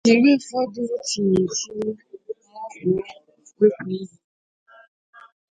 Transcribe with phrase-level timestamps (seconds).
[0.07, 1.91] mgbe ụfọdụ o tinye etinye
[2.53, 2.89] maọbụ
[3.59, 4.17] wepu ihe